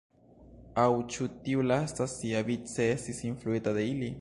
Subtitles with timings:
[0.83, 4.09] Aŭ ĉu tiu lasta siavice estis influita de ili?